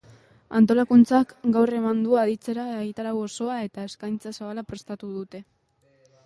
Antolakuntzak 0.59 1.33
gaur 1.57 1.71
eman 1.79 1.99
du 2.05 2.17
aditzera 2.21 2.63
egitarau 2.77 3.13
osoa 3.27 3.59
eta 3.67 3.85
eskaintza 3.91 4.35
zabala 4.41 4.65
prestatu 4.73 5.13
dute. 5.21 5.45